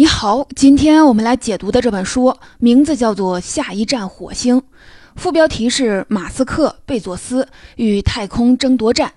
[0.00, 4.58] 你好，今天我们来解读的这本书名字叫做《下一站火星》，
[5.14, 9.12] 副标题是“马斯克、贝佐斯与太空争夺战”。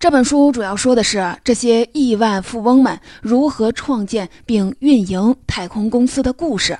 [0.00, 6.76] 这本书主要说的是这些亿万富翁们如何创建并运营太空公司的故事。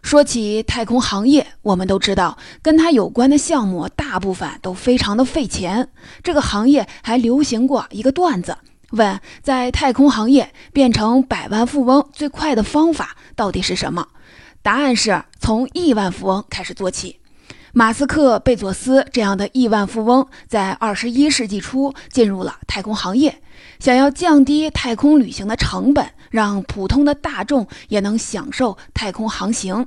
[0.00, 5.90] 说起太空行业，我们都知道，跟它有关的项目大部分都非常的费钱。
[6.22, 8.56] 这个行业还流行过一个段子。
[8.90, 14.08] 问在太空行业变成百万富翁最快的方法到底是什么？
[14.62, 17.20] 答案是从亿万富翁开始做起。
[17.74, 23.42] 马斯克、贝佐斯这样的亿万富翁在二十一世纪初进入了太空行业，
[23.78, 29.86] 想要降低太空旅行的成本，让普通的大众也能享受太空航行。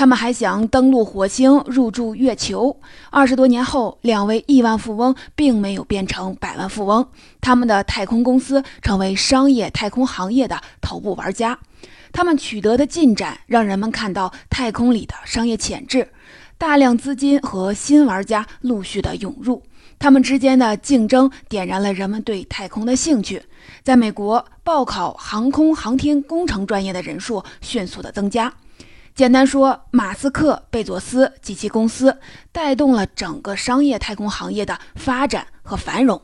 [0.00, 2.74] 他们还想登陆火星、入驻月球。
[3.10, 7.06] 二十多年后，两位亿万富翁并没有变成百万富翁，
[7.42, 11.58] 他们的太空公司成为商业太空行业的头部玩家。
[12.12, 16.08] 他们取得的进展让人们看到太空里的商业潜质，
[16.56, 19.62] 大量资金和新玩家陆续的涌入。
[19.98, 23.42] 他们之间的竞争点燃了人们对太空的兴趣。
[23.82, 28.50] 在美国，报考航空航天工程专业的人数迅速的增加。
[29.14, 32.18] 简单说，马斯克、贝佐斯及其公司
[32.52, 36.22] 带动了整个商业太空行业的发展和繁荣。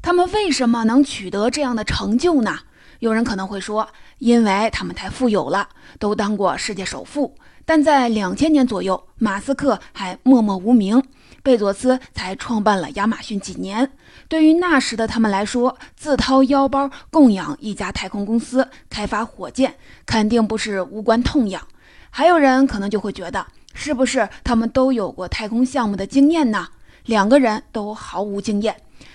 [0.00, 2.60] 他们为什么能取得这样的成就呢？
[3.00, 7.34] 有人可能会说，因为他们太富有了，都当过世界首富。
[7.64, 11.02] 但在两千年左右，马斯克还默默无名。
[11.46, 13.92] 贝佐斯才创办了亚马逊几年，
[14.26, 21.64] 对于那时的他们来说，自掏腰包供养一家太空公司开发火箭，肯定不是无关痛痒。
[22.10, 26.66] 还有人可能就会觉得，是不是他们都有过太空项目的经验呢？
[27.04, 28.74] 两个人都毫无经验。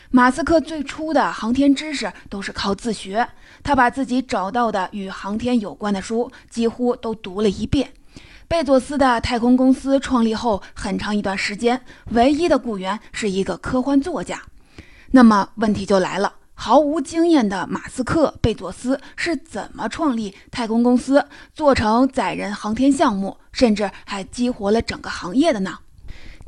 [0.09, 3.27] 马斯克最初的航天知识都是靠自学，
[3.61, 7.91] 他把自己找到的与航天有关的书几乎都读了一遍。
[8.52, 14.42] 贝佐斯的太空公司创立后很长一段时间，唯一的雇员是一个科幻作家。
[15.11, 25.77] 那么问题就来了：毫无经验的马斯克、贝佐斯是怎么创立太空公司、做成载人航天项目，甚至还激活了整个行业的呢？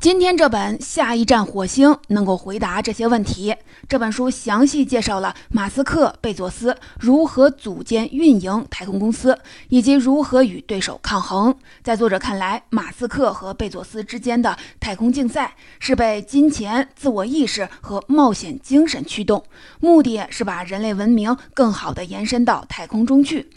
[0.04, 3.56] 今天这本《下一站火星》能够回答这些问题。
[3.88, 9.38] 这本书详细介绍了马斯克、贝佐斯如何组建运营太空公司，
[9.70, 11.56] 以及如何与对手抗衡。
[11.82, 19.42] 在作者看来，马斯克和贝佐斯之间的太空竞赛是被金钱、自我意识和冒险精神驱动，
[19.80, 23.48] 目的是把人类文明更好地延伸到太空中去。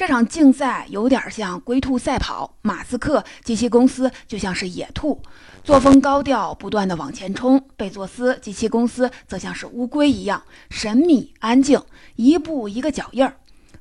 [0.00, 5.20] 这场竞赛有点像龟兔赛跑，马斯克及其公司就像是野兔，
[5.62, 11.78] 作风高调，不断的往前冲；贝佐斯及其公司则像是乌龟一样神秘安静，
[12.16, 13.34] 一步一个脚印儿。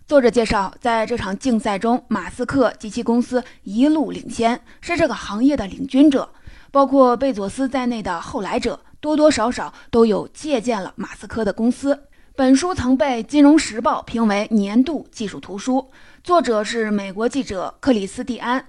[0.06, 6.30] 作者介绍，在这场竞赛中，马斯克及其公司一路领先，是这个行业的领军者。
[6.70, 11.98] 包括贝佐斯在内的后来者，多多少少都有借鉴了马斯克的公司。
[12.36, 15.92] 本书曾被《金融时报》评为年度技术图书。
[16.24, 18.60] 作者是美国记者克里斯蒂安·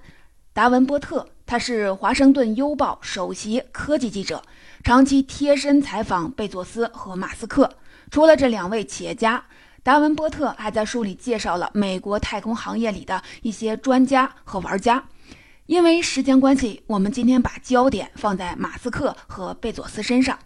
[0.53, 4.41] 达文波特，他是《华盛顿邮报》首席科技记者，
[4.83, 7.69] 长期贴身采访贝佐斯和马斯克。
[8.09, 9.43] 除了这两位企业家，
[9.83, 15.03] 达文波特还在书里介绍了美国太空行业里的一些专家和玩家。
[15.65, 20.37] 因为时间关系，我们今天把焦点放在马斯克和贝佐斯身上。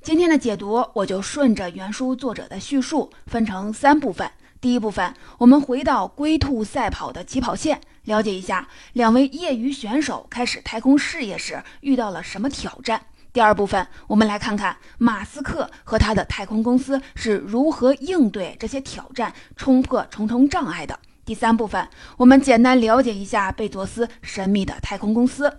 [0.00, 4.30] 今天的解读，我就顺着原书作者的叙述，分成三部分。
[4.60, 13.02] 第一部分，我们回到龟兔赛跑的起跑线，了解一下两位业余选手开始太空事业时遇到了什么挑战。
[13.32, 20.98] 第二部分，我们来看看马斯克和他的太空公司是如何应对这些挑战，冲破重重障碍的。
[21.24, 25.56] 第三部分，我们简单了解一下贝佐斯神秘的太空公司。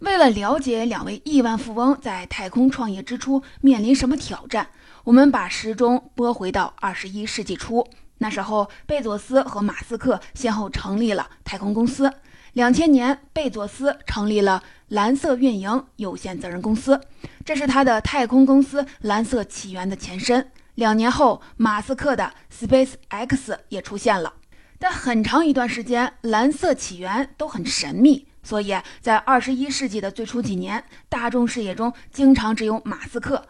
[0.00, 4.66] 为了了解两位亿万富翁在太空创业之初面临什么挑战，
[5.04, 7.86] 我们把时钟拨回到二十一世纪初。
[8.22, 12.08] 那时候，贝佐斯和马斯克先后成立了太空公司。
[12.52, 17.00] 两千年，贝佐斯成立了蓝色运营有限责任公司，
[17.44, 20.52] 这是他的太空公司蓝色起源的前身。
[20.76, 24.32] 两年后，马斯克的 Space X 也出现了。
[24.78, 33.44] 但很长一段时间，蓝色起源都很神秘，所以在二十一世纪的最初几年，大众视野中经常只有马斯克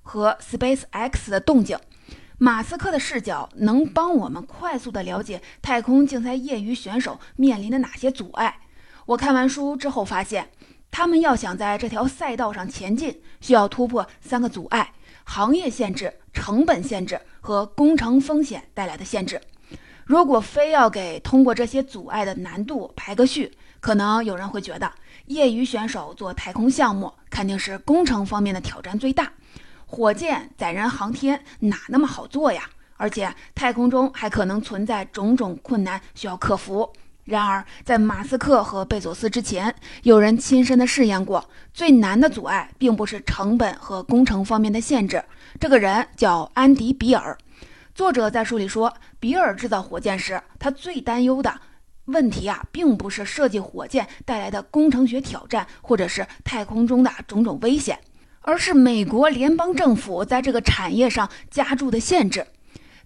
[0.00, 1.76] 和 Space X 的动静。
[2.42, 8.58] 马斯克的视角能帮我们快速地了解太空竞赛业余选手面临的哪些阻碍。
[9.06, 10.50] 我看完书之后发现，
[10.90, 14.92] 他们要想在这条赛道上前进，需要突破三个阻碍：
[15.22, 19.40] 行业限制、成本限制和工程风险带来的限制。
[20.04, 24.90] 如果非要给通过这些阻碍的难度排个序，可能有人会觉得，
[25.26, 29.32] 业余选手做太空项目肯定是工程方面的挑战最大。
[29.92, 32.62] 火箭载人航天哪那么好做呀？
[32.96, 36.90] 而且太空中还可能存在种种困难需要克服。
[37.24, 45.22] 然而，在马斯克和贝佐斯之前，有人亲身的试验过，最难的阻碍并不是成本和工程方面的限制。
[45.60, 47.36] 这个人叫安迪·比尔。
[47.94, 48.90] 作者在书里说，
[49.20, 51.54] 比尔制造火箭时，他最担忧的
[52.06, 57.98] 问题啊，并不是设计火箭带来的工程学挑战，或者是太空中的种种危险，
[58.42, 62.46] 而是美国联邦政府在这个产业上加注的限制。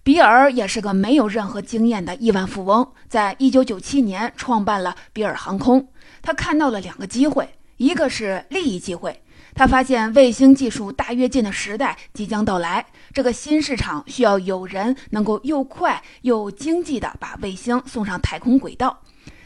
[0.03, 5.87] 比尔也是个没有任何经验的亿万富翁，在一九九七年创办了比尔航空。
[6.21, 9.21] 他看到了两个机会，一个是利益机会。
[9.53, 19.01] 他发现卫星技术大跃进的时代即将到来，这个新市场需要有人能够又快又经济地把卫星送上太空轨道。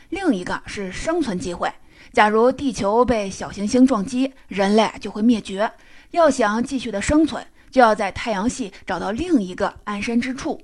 [0.09, 1.71] 另一个是生存机会，
[2.13, 5.71] 假如地球被小行星撞击，人类就会灭绝。
[6.11, 7.45] 要想继续的生存。
[7.71, 10.59] 就要在太阳系找到另一个安身之处。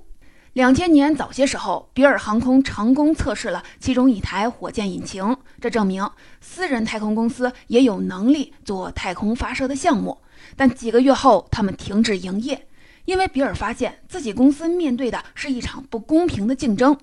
[0.52, 6.06] 两千年早些时候，比尔航空成功测试了其中一台火箭引擎，这证明
[6.42, 10.18] 私人太空公司也有能力做太空发射的项目。
[10.54, 12.66] 但几个月后，他们停止营业，
[13.06, 16.94] 因为比尔发现自己公司面对的是一场不公平的竞争。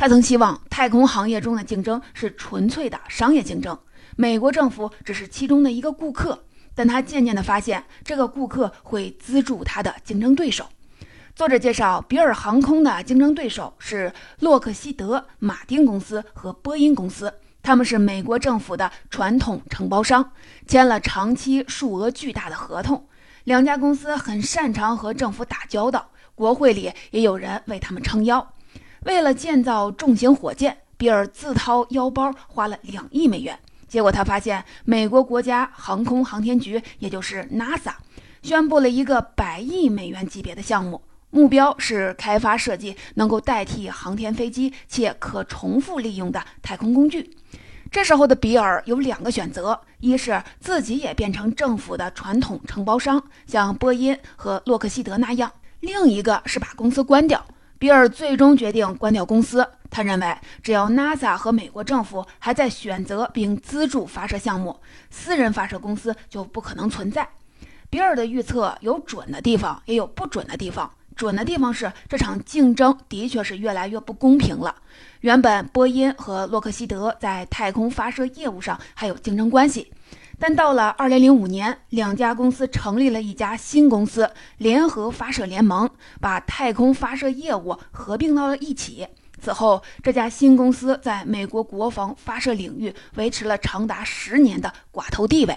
[0.00, 3.78] 他曾希望太空行业中的竞争是纯粹的商业竞争，
[4.16, 6.42] 美国政府只是其中的一个顾客。
[6.74, 10.64] 但他渐渐地发现，这个顾客会资助他的竞争对手。
[11.36, 20.32] 作者介绍，比尔航空的竞争对手是洛克希德马丁公司和波音公司，他们是美国政府的传统承包商，
[20.66, 23.06] 签了长期、数额巨大的合同。
[23.44, 28.54] 两家公司很擅长和政府打交道，国会里也有人为他们撑腰。
[29.04, 33.58] 为了建造重型火箭，比尔自掏腰包花了两亿美元。
[33.88, 37.92] 结果他发现，美国国家航空航天局，也就是 NASA，
[38.42, 41.00] 宣布了一个百亿美元级别的项目，
[41.30, 47.34] 目标是开发设计能够代替航天飞机且可重复利用的太空工具。
[47.90, 55.50] 这时候的比尔有两个选择：一是自己也变成政府的传统承包商，像波音和洛克希德那样；
[55.80, 57.44] 另一个是把公司关掉。
[57.80, 59.66] 比尔最终决定关掉公司。
[59.88, 64.78] 他认为，只要 NASA 和美国政府还在选择并资助发射项目，
[65.08, 67.26] 私人发射公司就不可能存在。
[67.88, 70.88] 比尔的预测有准的地方，也有不准的地方。
[71.16, 74.76] 准的地方是，这场竞争的确是越来越不公平了。
[75.22, 79.90] 原本波音和洛克希德在太空发射业务上还有竞争关系，
[80.42, 89.06] 但到了2005年，两家公司成立了一家新公司——联合发射联盟，把太空发射业务合并到了一起。
[89.38, 95.54] 此后，这家新公司在美国国防发射领域维持了长达十年的寡头地位。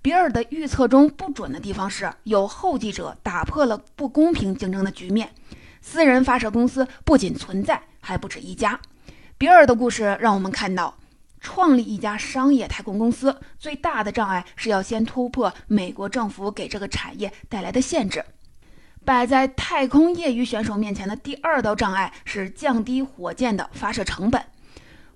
[0.00, 5.30] 比尔的预测中不准的地方是，有后继者打破了不公平竞争的局面。
[5.80, 8.78] 私人发射公司不仅存在，还不止一家。
[9.36, 10.94] 比尔的故事让我们看到，
[11.42, 18.24] 创立一家商业太空公司最大的障碍是要先突破美国政府给这个产业带来的限制。
[19.04, 24.40] 摆在太空业余选手面前的第二道障碍是降低火箭的发射成本。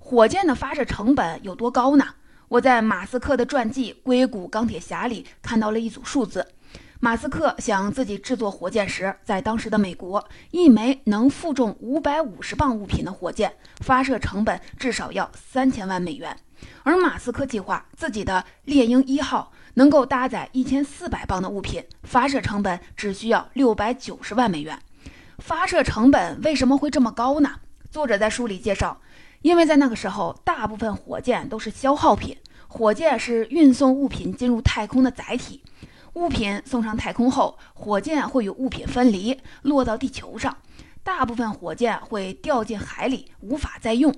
[0.01, 2.05] 火箭的发射成本有多高呢？
[2.49, 6.47] 我在马斯克的传记《硅谷钢铁侠》里看到了一组数字。
[7.01, 16.37] 马斯克想自己制作火箭时，在当时的美国，一枚能负重五百五十磅物品的火箭发射成本至少要三千万美元。
[16.83, 19.53] 而马斯克计划自己的猎鹰一号。
[19.79, 24.81] 能够搭载一千四百磅的物品，发射成本只需要六百九十万美元。
[25.37, 27.57] 发射成本为什么会这么高呢？
[27.91, 28.99] 作者在书里介绍，
[29.43, 32.35] 因为在那个时候，大部分火箭都是消耗品，
[32.67, 35.63] 火箭是运送物品进入太空的载体。
[36.17, 40.57] 物品送上太空后，火箭会与物品分离，落到地球上。
[41.03, 44.15] 大部分火箭会掉进海里，无法再用。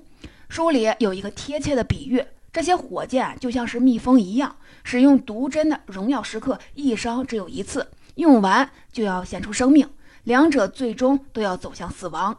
[0.47, 2.23] 书里有一个贴切的比喻。
[2.53, 9.87] 这些火箭就像是蜜蜂一样，使用毒针的荣耀时刻，一生只有一次，用完就要献出生命，
[10.23, 12.35] 两者最终都要走向死亡。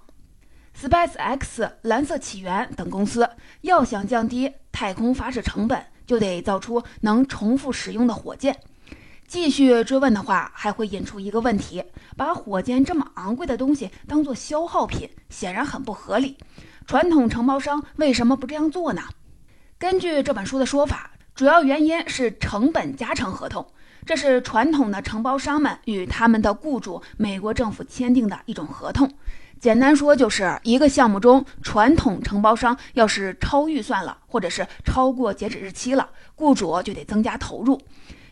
[0.75, 3.29] Space X、蓝色起源等公司
[3.61, 8.59] 要想降低太空发射成本，就得造出能重复使用的火箭。
[9.30, 11.80] 继续追问的话，还会引出一个问题：
[12.16, 16.37] 把火箭这么昂贵的东西当做消耗品，显然很不合理。
[16.84, 19.02] 传统承包商为什么不这样做呢？
[19.78, 23.64] 根据这本书的说法，主要原因是成本加成合同，
[24.04, 29.08] 这是传统的承包商们与他们的雇主美国政府签订的一种合同。
[29.60, 37.80] 简单说，就是一个项目中，传统承包商要是超预算了，或者是超过截止日期了，雇主就得增加投入。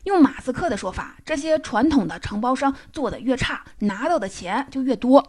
[0.08, 5.22] 用马斯克的说法，这些传统的承包商做的越差，拿到的钱就越多。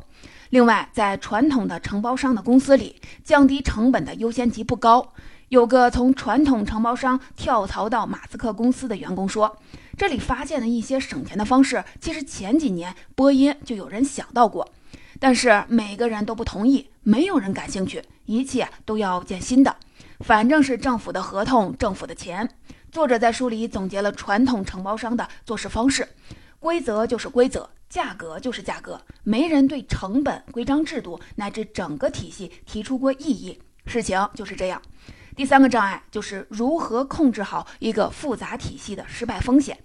[0.51, 5.13] 另外，在传统的承包商的公司里，降低成本的优先级不高。
[5.49, 9.57] 有个从传统承包商跳槽到马斯克公司的员工说，
[9.97, 14.65] 这里发现的一些省钱的方式，其实前几年波音就有人想到过。
[15.19, 19.75] 但是每个人都不同意，没有人感兴趣，一切都要建新的。
[20.21, 22.49] 反正是政府的合同，政府的钱。
[22.91, 26.07] 作者在书里总结了传统承包商的做事方式：
[26.59, 33.61] 规则就是规则，价格就是价格，没人对成本、规章制度乃至整个体系提出过异议。
[33.85, 34.81] 事情就是这样。
[35.35, 39.77] 第三个障碍就是如何控制好一个复杂体系的失败风险。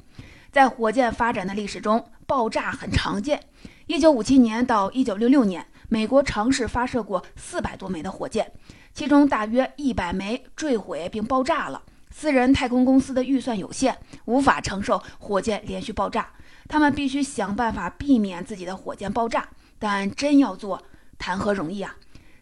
[0.50, 3.38] 在火箭发展的历史中，爆炸很常见。
[3.86, 8.50] 一九五七年到一九六六年，美国尝试发射过四百多枚的火箭，
[8.94, 11.82] 其中大约一百枚坠毁并爆炸了。
[12.16, 16.28] 私人太空公司的预算有限，无法承受火箭连续爆炸，
[16.68, 19.48] 他们必须想办法避免自己的火箭爆炸。
[19.80, 20.80] 但真要做，
[21.18, 21.96] 谈何容易啊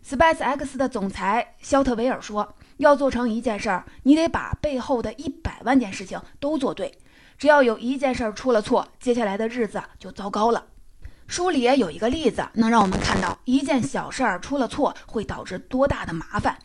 [0.06, 6.92] ！SpaceX 的总裁肖特维尔说：“要做成一件事儿，你得把背后的一百万件事情都做对。
[7.38, 10.66] 只要有一件事儿出了错，接下来的日子就糟糕了。”
[11.26, 16.58] 书里也有一个例子，能让我们看到一件小事儿出了错会导致多大的麻烦。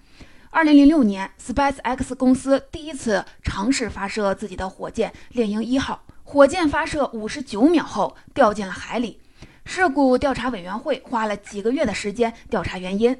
[0.50, 9.20] 二零零六年，SpaceX 公司第一次尝试发射自己的火箭猎鹰一号，火箭发射五十九秒后掉进了海里。
[9.66, 13.20] 事故调查委员会花了几个月的时间调查原因，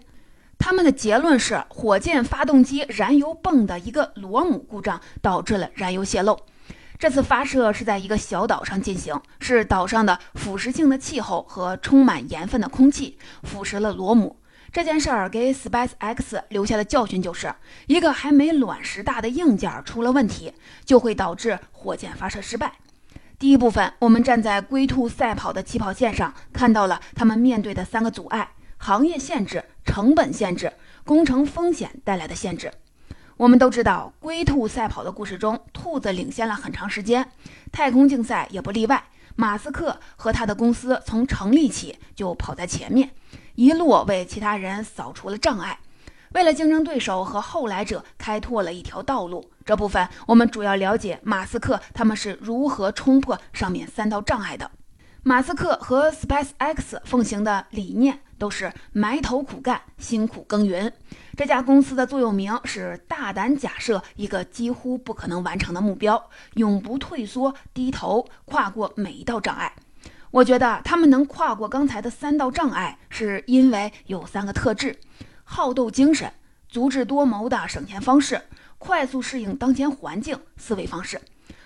[0.58, 6.40] 他们的结论是火箭发动机燃油泵的一个螺母故障导致了燃油泄漏。
[6.98, 14.38] 这次发射是在一个小岛上进行，是岛上的腐蚀性的气候和充满盐分的空气腐蚀了螺母。
[14.78, 17.52] 这件事儿给 SpaceX 留下的教训就是，
[17.88, 20.54] 一个还没卵石大的硬件出了问题，
[20.86, 22.74] 就会导致火箭发射失败。
[23.40, 30.72] 第一部分，我们站在龟兔赛跑的起跑线上，看到了他们面对的三个阻碍：行业限制、成本限制、
[31.04, 32.72] 工程风险带来的限制。
[33.38, 37.32] 我们都知道，龟兔赛跑的故事中，兔子领先了很长时间，
[37.72, 39.06] 太空竞赛也不例外。
[39.40, 43.12] 马斯克和他的公司从成立起就跑在前面，
[43.54, 45.80] 一路为其他人扫除了障碍，
[46.34, 49.52] 为了竞争对手和后来者开拓了一条道路。
[49.64, 54.72] 这部分我们主要了解马斯克他们是如何冲破上面三道障碍的。
[55.22, 60.92] 马斯克和 SpaceX 奉行的理念都是埋头苦干、辛苦耕耘。
[61.36, 69.74] 这家公司的座右铭是“大胆假设一个几乎不可能完成的目标，永不退缩、低头，跨过每一道障碍”。
[70.32, 74.98] 我觉得他们能跨过刚才的三道障碍，是因为有三个特质：
[75.44, 76.32] 好斗精神、
[76.68, 78.42] 足智多谋的省钱方式、
[78.78, 81.20] 快速适应当前环境思维方式。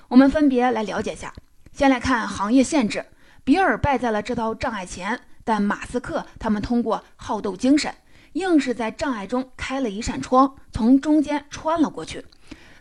[0.08, 1.34] 我们分别来了解一下。
[1.74, 3.06] 先来看行业限制。
[3.44, 5.20] 比尔败在了这道障碍前，
[5.52, 7.94] 但马斯克他们通过好斗精神，
[8.32, 12.24] 硬是在障碍中开了一扇窗，从中间穿了过去。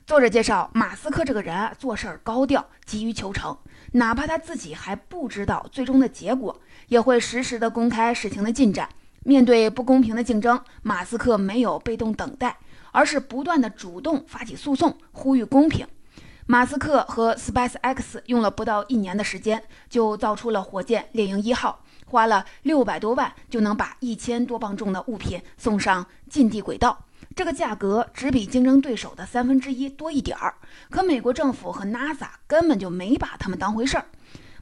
[0.07, 3.59] 作者介绍，马斯克这个人啊做事儿高调，急于求成，
[3.95, 8.89] 哪怕他自己还不知道最终的结果，也会实时的公开事情的进展。
[9.25, 12.57] 面对不公平的竞争，马斯克没有被动等待，
[12.93, 15.85] 而是不断的主动发起诉讼，呼吁公平。
[16.47, 27.05] 马斯克和 SpaceX 用了不到一年的时间，就造出了火箭猎鹰一号，花了六百多万就能把一千多磅重的物品送上近地轨道，
[27.37, 30.57] 这个价格只比竞争对手的三分之一多一点儿。
[30.91, 34.05] 可美国政府和 NASA 根本就没把他们当回事儿。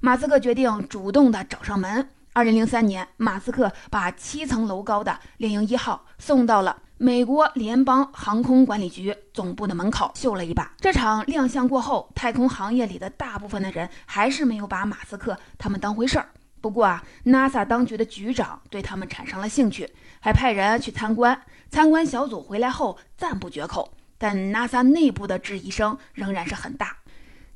[0.00, 2.06] 马斯克决定主动的找上门。
[2.34, 6.82] 二零零三年，马斯克把七层楼高的猎鹰一号送到了。
[7.00, 10.72] 美国联邦航空管理局总部的门口秀了一把。
[10.78, 16.28] 这场亮相过后，太空行业里的大部分的人还是没有把马斯克他们当回事儿。
[16.60, 19.88] 不过啊，NASA 当局的局长对他们产生了兴趣，
[20.20, 21.40] 还派人去参观。
[21.70, 26.96] 参观小组回来后赞不绝口，但 NASA 内部的质疑声仍然是很大。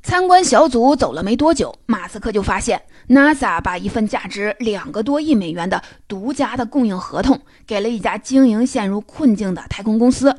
[0.03, 10.37] 参观小组走了没多久，马斯克就发现 NASA 把一份价值两个多亿美元的独家的供应合同给了一家经营陷入困境的太空公司。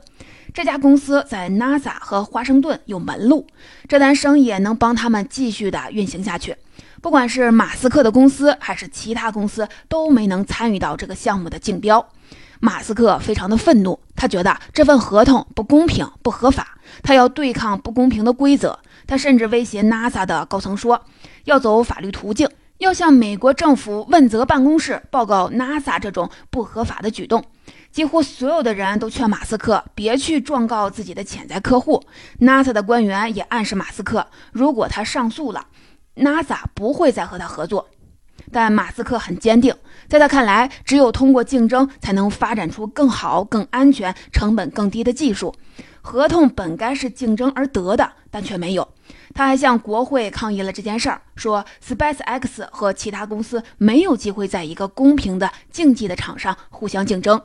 [0.53, 3.47] 这家公司在 NASA 和华盛顿有门路，
[3.87, 6.55] 这单生意能帮他们继续的运行下去。
[7.03, 12.07] 不管是马斯克的公司还是其他公司，都没能参与到这个项目的竞标。
[12.61, 18.79] 马斯克非常的愤怒，他觉得这份合同不公平、不合法，他要对抗不公平的规则。
[19.05, 21.03] 他甚至威胁 NASA 的高层说，
[21.43, 27.43] 要走法律途径，要向美国政府问责办公室报告 NASA 这种不合法的举动。
[27.91, 32.01] 几乎所有的人都劝马斯克别去状告自己的潜在客户。
[32.39, 35.65] NASA 的官员也暗示马斯克，如果他上诉了
[36.15, 37.87] ，NASA 不会再和他合作。
[38.51, 39.73] 但马斯克很坚定，
[40.07, 45.53] 在他看来，只有通过竞争，才能发展出更好、更安全、成本更低的技术。
[46.01, 48.87] 合同本该是竞争而得的，但却没有。
[49.33, 57.41] 他还向国会抗议了这件事儿，说 SpaceX 和其他公司没有机会在一个公平的竞技的场上互相竞争。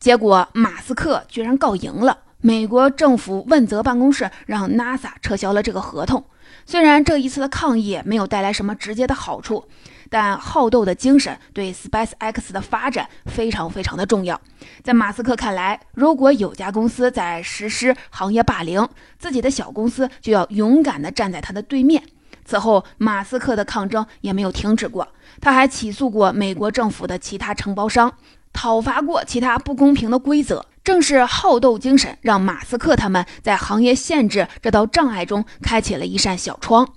[0.00, 2.18] 结果，马斯克居然告赢了。
[2.40, 6.24] 美国政府问责办公室让 NASA 撤销了这个合同。
[6.66, 9.64] 虽然这一次的抗议没有带来什么直接的好处。
[10.10, 14.38] 但好斗的精神对 SpaceX 的发展非常非常的重要。
[14.82, 18.86] 在马斯克看来，如果有家公司在实施行业霸凌，
[19.18, 22.02] 自己的小公司就要勇敢地站在他的对面。
[22.44, 25.08] 此后，马斯克的抗争也没有停止过，
[25.40, 28.12] 他还起诉过美国政府的其他承包商，
[28.52, 30.66] 讨伐过其他不公平的规则。
[30.84, 36.88] 正是好斗精神，让马斯克他们在行业限制这道障碍中开启了一扇小窗。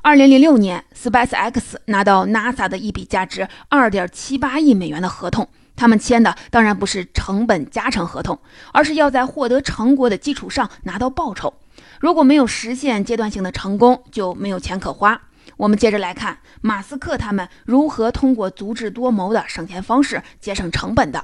[0.00, 5.48] 二零零六年，SpaceX 拿到 NASA 的一笔价值二点七八亿美元的合同。
[5.74, 8.38] 他们签的当然不是成本加成合同，
[8.72, 11.54] 而是要在获得成果的基础上拿到报酬。
[11.98, 15.20] 如果没有实现阶段性的成功，就没有钱可花。
[15.56, 21.18] 我们接着来看马斯克他们如何通过足智多谋的省钱方式节省成本的。《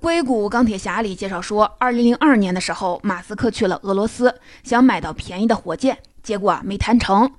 [0.00, 7.32] 硅谷钢铁侠》里介绍说，二零零二年的时候，马斯克去了俄罗斯，想买到便宜的火箭，结果没谈成。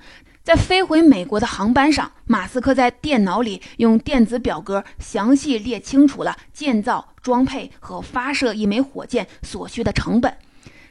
[0.44, 10.36] 在飞回美国的航班上，马斯克在电脑里用电子表格详细列清楚了建造、装配和发射一枚火箭所需的成本，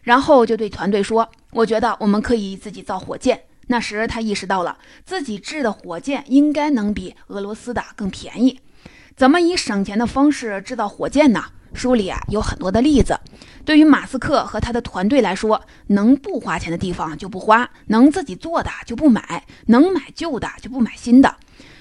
[0.03, 8.59] 然后就对团队说：“我觉得我们可以自己造火箭。”那时他意识到了自己制的火箭应该能比俄罗斯的更便宜。
[9.15, 11.45] 怎么以省钱的方式制造火箭呢？
[11.75, 13.19] 书里啊有很多的例子。
[13.65, 21.35] 对于马斯克和他的团队来说，能不花钱的地方就不花，能自己做的就不买，能买旧的就不买新的。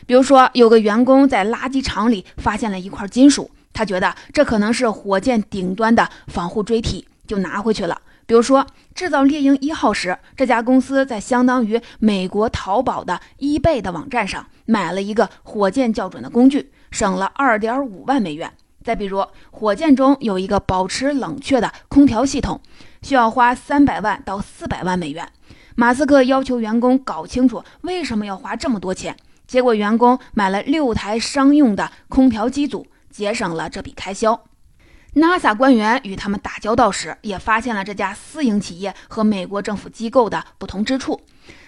[0.05, 8.01] 比如说，有个员工在垃圾场里发现了一块金属，他觉得这可能是火箭顶端的防护锥体，就拿回去了。
[8.25, 18.51] 比如说，制造猎鹰一号时，这家公司在相当于美国淘宝的 eBay 的网站上买了一个火箭校准的工具，省了二点五万美元。
[18.87, 19.21] 再比如，
[19.51, 22.61] 火箭中有一个保持冷却的空调系统，
[23.01, 25.27] 需要花三百万到四百万美元。
[25.75, 34.41] 马斯克要求员工搞清楚为什么要花这么多钱，结果员工买了六台商用的空调机组，节省了这笔开销。
[35.15, 41.19] NASA 官员与他们打交道时，也发现了这家私营企业和美国政府机构的不同之处。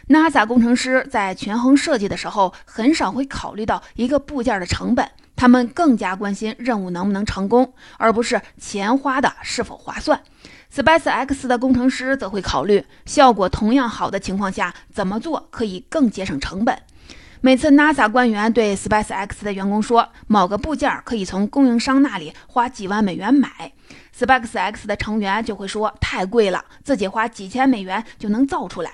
[0.08, 5.12] NASA 工程师在权衡设计的时候，很少会考虑到一个部件的成本。
[5.40, 10.22] 他们更加关心任务能不能成功，而不是钱花的是否划算。
[10.70, 16.78] SpaceX 的工程师则会考虑效果同样好的情况下怎么做可以更节省成本。
[17.40, 23.72] 每次 NASA 官员对 SpaceX 的员工说某个部件可以从供应商那里花几万美元买
[24.14, 28.92] ，SpaceX 的成员就会说太贵了，自己花几千美元就能造出来。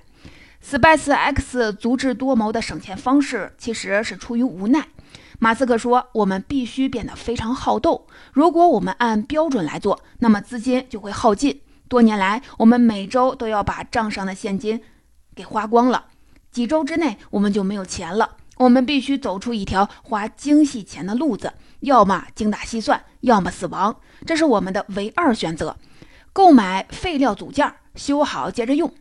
[0.63, 4.85] SpaceX 足智多谋的省钱方式其实是出于无奈。
[5.45, 8.07] 马斯克说：“我们必须变得非常好斗。
[8.33, 11.61] 如果我们按标准来做，那么资金就会耗尽。
[11.87, 14.81] 多年来，我们每周都要把账上的现金
[15.35, 16.05] 给花光了。
[16.49, 18.37] 几周之内，我们就没有钱了。
[18.57, 23.95] 我们必须走出一条花精细钱的路子，要么精打细算，要么死亡。
[24.25, 25.77] 这是我们的唯二选择。
[26.33, 28.91] 购买废料组件，修好接着用。”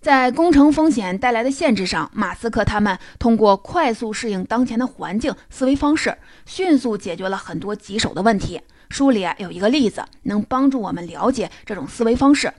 [0.00, 8.62] 在工程风险带来的限制上，马斯克他们通过快速适应当前的环境思维方式，迅速解决了很多棘手的问题。
[8.88, 12.50] 书里啊有一个例子，能帮助我们了解这种思维方式。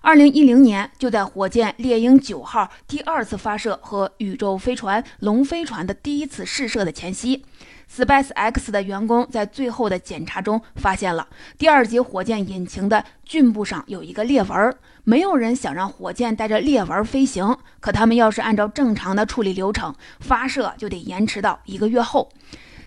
[0.00, 7.44] 二零一零年，就在火箭猎鹰九号第二次发射和宇宙飞船龙飞船的第一次试射的前夕。
[7.90, 14.76] SpaceX 的员工在最后的检查中发现了第二级火箭引擎的菌部上有一个裂纹。
[15.04, 22.28] 没有人想让火箭带着裂纹飞行，可他们要是按照正常的处理流程发射，就得延迟到一个月后。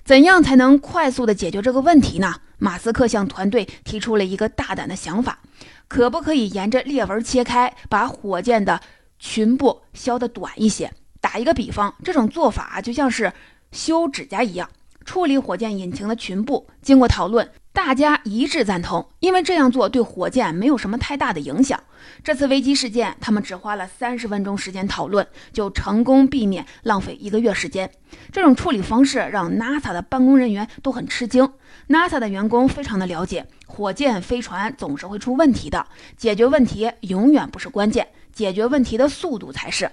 [0.04, 2.36] 怎样才能快速的解决这个问题呢？
[2.60, 5.40] 马斯克向团队提出了一个大胆的想法：
[5.88, 8.80] 可不可以沿着裂纹切开，把火箭的
[9.18, 10.92] 裙部削得短一些？
[11.20, 13.32] 打一个比方，这种做法就像是
[13.72, 14.70] 修指甲一样。
[15.06, 21.80] 处理火箭引擎的裙部，经过讨论，大家一致赞同，因为这样做对火箭没有什么太大的影响。
[22.24, 27.90] 这次危机事件，他们只花了三十分钟时间讨论，就成功避免浪费一个月时间。
[28.32, 31.48] 这种处理方式让 NASA 的办公人员都很吃惊。
[31.90, 35.86] NASA 的员工非常的了解，火箭飞船总是会出问题的，
[36.18, 39.90] 解决问题永远不是关键，解决问题的速度才是。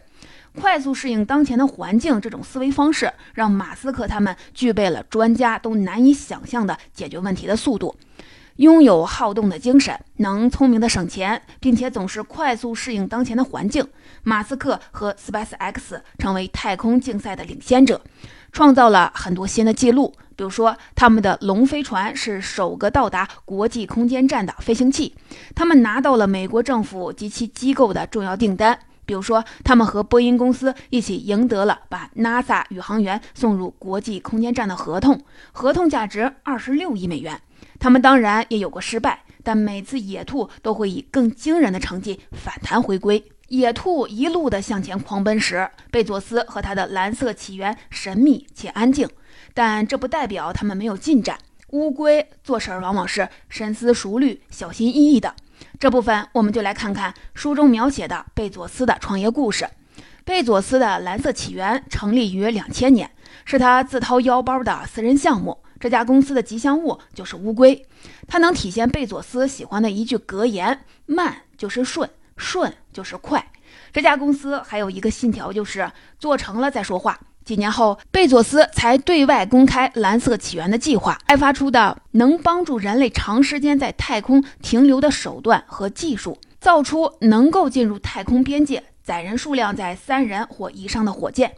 [0.57, 7.95] 快速适应当前的环境，这种思维方式让马斯克他们具备了专家都难以想象的解决问题的速度，
[8.57, 13.87] 拥有好动的精神，能聪明的省钱，并且总是快速适应当前的环境。
[14.25, 18.01] 马斯克和 SpaceX 成为太空竞赛的领先者，
[18.51, 20.13] 创造了很多新的记录。
[20.35, 25.15] 比如说，他们的龙飞船是首个到达国际空间站的飞行器，
[25.55, 28.79] 他们拿到了美国政府及其机构的重要订单。
[29.09, 35.19] 比如说，他们和波音公司一起赢得了把 NASA 宇航员送入国际空间站的合同，
[35.51, 37.41] 合同价值二十六亿美元。
[37.81, 43.25] 他们当然也有过失败，但每次野兔都会以更惊人的成绩反弹回归。
[43.49, 49.09] 野兔一路的向前狂奔时，贝佐斯和他的蓝色起源神秘且安静，
[49.55, 51.39] 但这不代表他们没有进展。
[51.71, 55.35] 乌龟做事儿往往是深思熟虑、小心翼翼的。
[55.79, 59.69] 这部分我们就来看看书中描写的贝佐斯的创业故事。
[60.25, 63.11] 贝佐斯的蓝色起源成立于两千年，
[63.45, 65.59] 是他自掏腰包的私人项目。
[65.81, 67.87] 这家公司的吉祥物就是乌龟，
[68.27, 73.53] 它能体现贝佐斯喜欢的一句格言：“慢就是顺，顺就是快。”
[73.93, 77.19] 这家公司还有一个信条，就是做成了再说话。
[77.49, 91.55] 几年后，贝佐斯才对外公开蓝色起源的计划，开发出的能帮助人类长时间在太空停留的手段和技术，造出能够进入太空边界、载人数量在三人或以上的火箭。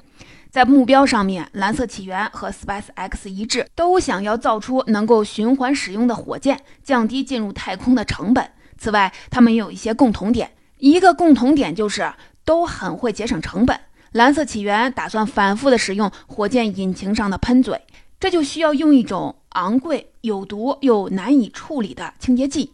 [0.48, 8.48] 在目标上面，蓝色起源和 SpaceX 一致，都想要造出能够循环使用的火箭，降低进入太空的成本。
[8.78, 12.12] 此外，他们也有一些共同点，一个共同点就是
[12.44, 13.80] 都很会节省成本。
[14.12, 17.80] 蓝色起源打算反复的使用火箭引擎上的喷嘴，
[18.18, 22.72] 这就需要用一种昂贵、有毒又难以处理的清洁剂。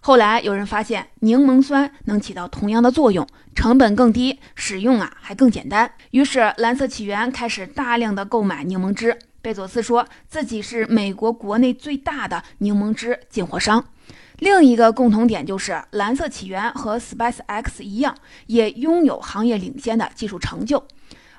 [0.00, 5.92] 后来有人发现柠檬酸能起到同样的作用，成本更低，使用啊还更简单。
[6.12, 9.18] 于是蓝色起源开始大量的购买柠檬汁。
[9.42, 13.84] 贝佐斯说自己是美国国内最大的柠檬汁进货商。
[14.38, 20.86] 另一个共同点就是，蓝色起源和 SpaceX 一样，也拥有行业领先的技术成就。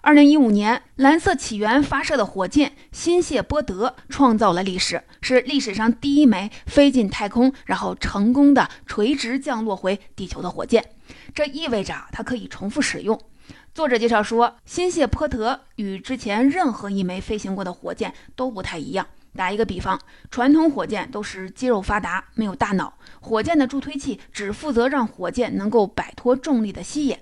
[0.01, 10.83] 二零一五年，蓝色起源发射的火箭“新谢波德”创造了历史，是历史上第一枚飞进太空，然后成功的垂直降落回地球的火箭。
[11.33, 13.19] 这意味着它可以重复使用。
[13.73, 19.07] 作者介绍说，新谢波德与之前任何一枚飞行过的火箭都不太一样。
[19.39, 19.97] 打一个比方，
[20.29, 22.93] 传统火箭都是肌肉发达，没有大脑。
[23.21, 27.17] 火箭的助推器只负责让火箭能够摆脱重力的吸引。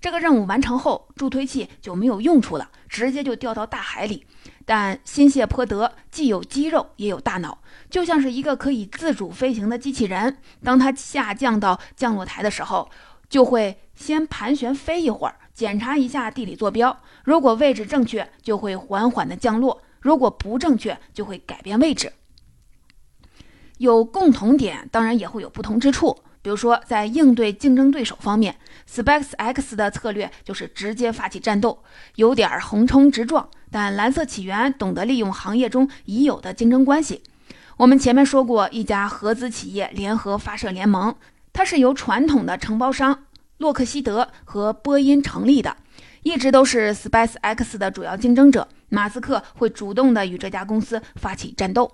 [0.00, 4.24] 这个任务完成后，助推器就没有用处了，直接就掉到大海里。
[4.64, 7.58] 但新谢泼德既有肌肉也有大脑，
[7.90, 10.36] 就像是一个可以自主飞行的机器人。
[10.62, 12.88] 当它下降到降落台的时候，
[13.28, 16.96] 就会先盘旋飞一会儿，检查一下地理坐标。
[17.24, 19.82] 如果位置正确，就会缓缓的降落。
[20.06, 22.12] 如果不正确，就会改变位置。
[23.78, 26.16] 有共同点，当然也会有不同之处。
[26.42, 28.56] 比如说，在应对竞争对手方面
[28.88, 31.82] ，SpaceX 的策略就是直接发起战斗，
[32.14, 37.24] 有点横冲直撞；但蓝色起源懂得利用行业中已有的竞争关系。
[37.78, 41.16] 我们前面说过，一家合资企业联合发射联盟，
[41.52, 43.24] 它是由传统的承包商
[43.58, 45.76] 洛克希德和波音成立的，
[46.22, 48.68] 一直都是 SpaceX 的主要竞争者。
[48.88, 51.90] 马斯克会主动的与这家公司发起战斗。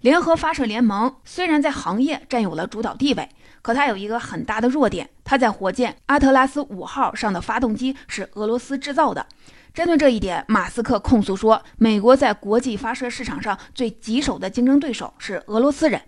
[0.00, 3.28] 联合发射联盟虽然在行业占有了主导地位，
[3.62, 9.26] 可它有一个很大的弱点，它在火箭阿特拉斯五号上的发动机是俄罗斯制造的。
[9.72, 16.02] 针对这一点，马斯克控诉说，美国在国际发射市场上最棘手的竞争对手是俄罗斯人。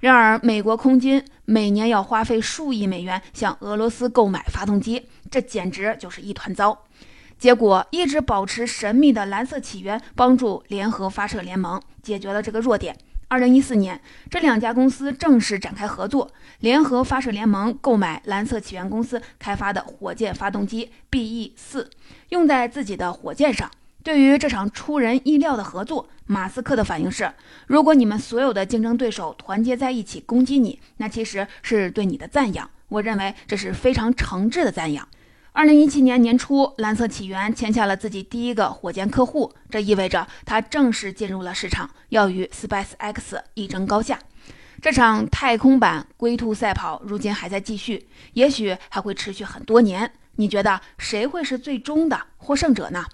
[0.00, 6.85] 然而，美国空军每年要花费数亿美元向俄罗斯购买发动机，这简直就是一团糟。
[7.38, 12.96] 结果，一直保持神秘的蓝色起源帮助联合发射联盟解决了这个弱点。
[13.28, 16.30] 二零一四年，这两家公司正式展开合作。
[16.60, 21.90] 联合发射联盟购买蓝色起源公司开发的火箭发动机 BE 四，
[22.28, 23.70] 用在自己的火箭上。
[24.02, 27.30] 对于这场出人意料的合作，马斯克的反应是：
[27.66, 32.70] 如果你们所有的竞争对手团结在一起攻击你，那其实是对你的赞扬。
[32.88, 35.06] 我认为这是非常诚挚的赞扬。
[35.56, 44.18] 二零一七年年初，蓝色起源签下了自己第一个火箭客户，这意味着它正式进入了市场，要与 SpaceX 一争高下。
[44.82, 50.12] 这场太空版龟兔赛跑如今还在继续，也许还会持续很多年。
[50.34, 53.06] 你觉得谁会是最终的获胜者呢？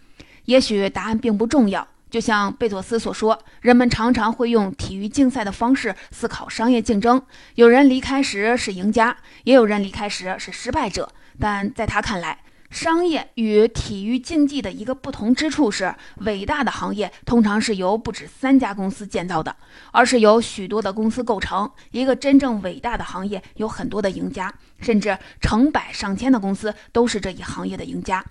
[0.46, 1.86] 也许答案并不重要。
[2.10, 7.22] 就像贝佐斯所说，人们常常会用体育竞赛的方式思考商业竞争。
[7.54, 11.08] 有人离开时是赢家，也有人离开时是失败者。
[11.38, 12.38] 但在他看来，
[12.70, 19.54] 商业与体育竞技的一个不同之处是，伟大的行业通常是由不止三家公司建造的，
[19.90, 21.70] 而是由许多的公司构成。
[21.90, 28.24] 一个真正伟大的行业有很多的赢家，甚至成百上千的公司都是这一行业的赢家。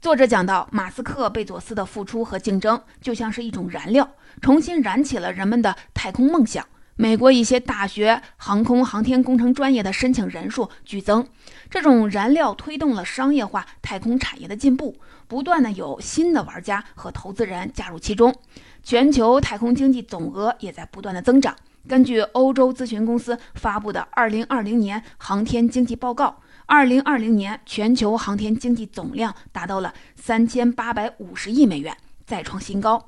[0.00, 4.08] 作者讲到，马斯克、贝佐斯的付出和竞争就像是一种燃料，
[4.40, 6.64] 重新燃起了人们的太空梦想。
[7.00, 11.26] 美国一些大学航空航天工程专业的申请人数剧增，
[11.70, 14.94] 这种燃料推动了商业化太空产业的进步，
[15.26, 18.34] 不断的有新的玩家和投资人加入其中，
[18.82, 21.56] 全球太空经济总额也在不断的增长。
[21.88, 26.26] 根据欧洲咨询公司发布的《二零二零年航天经济报告》。
[26.66, 33.06] 二零二零年，全球航天经济总量达到了三千八百五十亿美元，再创新高。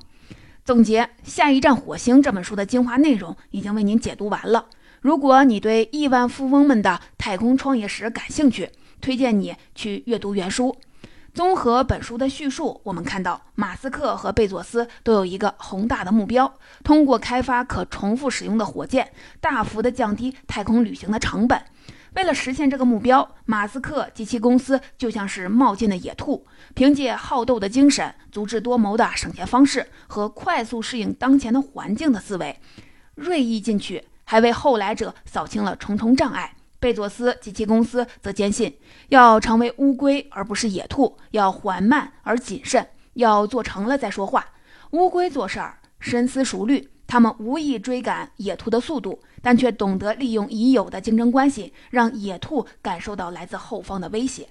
[0.65, 4.67] 总结《下一站火星》这本书的精华内容已经为您解读完了。
[5.01, 8.71] 如果你对亿万富翁们的太空创业史感兴趣，
[9.01, 10.77] 推荐你去阅读原书。
[11.35, 21.61] 综合本书的叙述，我们看到马斯克和贝佐斯都有一个宏大的目标：通过开发可重复使用的火箭，大幅的降低太空旅行的成本。
[22.15, 32.61] 为了实现这个目标，马斯克及其公司就像是冒进的野兔，凭借好斗的精神、足智多谋的省钱方式和快速适应当前的环境的思维，
[33.15, 36.55] 锐意进取，还为后来者扫清了重重障碍。
[36.79, 38.77] 贝佐斯及其公司则坚信，
[39.09, 44.45] 要成为乌龟而不是野兔，要缓慢而谨慎，要做成了再说话。
[44.91, 46.91] 乌龟做事儿深思熟虑。
[47.13, 54.49] 他们无意追赶野兔的速度，但却懂得利用已有的竞争关系，让野兔感受到来自后方的威胁。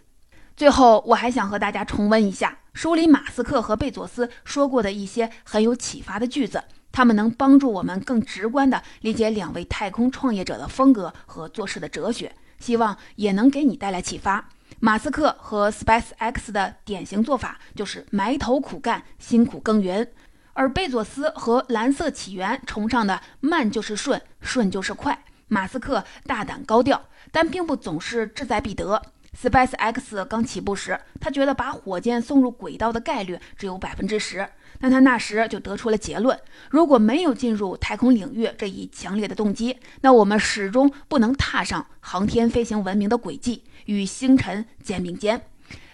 [0.55, 14.49] 最后，我还想和大家重温一下书里马斯克和贝佐斯说过的一些很有启发的句子，他们能帮助我们更直观地理解两位太空创业者的风格和做事的哲学，希望也能给你带来启发。
[14.79, 20.07] 马斯克和 SpaceX 的典型做法就是埋头苦干，辛苦耕耘。
[20.53, 25.23] 而贝佐斯和蓝色起源崇尚的慢就是顺，顺就是快。
[25.47, 29.01] 马斯克大胆高调，但并不总是志在必得。
[29.37, 34.45] Space X 刚起步时，他觉得把火箭送入轨道的概率只有百分之十，
[34.79, 36.37] 但他那时就得出了结论：
[36.69, 45.41] 如果没有进入太空领域这一强烈的动机，那我们始终不能踏上航天飞行文明的轨迹，与星辰肩并肩。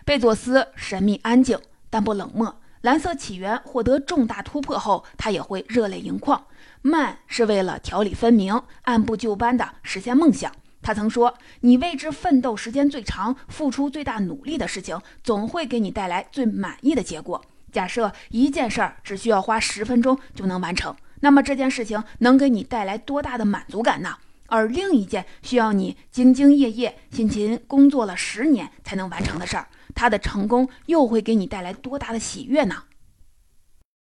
[0.03, 1.59] 贝佐斯神秘安静，
[1.91, 2.59] 但不冷漠。
[2.87, 6.41] 蓝色起源获得重大突破后，他也会热泪盈眶。
[6.81, 10.49] 慢是为了条理分明，按部就班地实现梦想。
[10.81, 24.15] 他曾说：“你为之奋斗时间最长、付出最大努力的事情，总会给你带来最满意的结果。”假设一件事儿只需要花十分钟就能完成，那么这件事情能给你带来多大的满足感呢？
[24.45, 29.67] 而另一件需要你兢兢业业、辛勤工作了十年才能完成的事儿。
[29.97, 32.83] 他的成功又会给你带来多大的喜悦呢？